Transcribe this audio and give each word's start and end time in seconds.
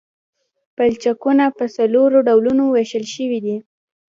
پلچکونه 0.75 1.45
په 1.57 1.65
څلورو 1.75 2.17
ډولونو 2.27 2.63
ویشل 2.67 3.05
شوي 3.15 3.39
دي 3.45 3.57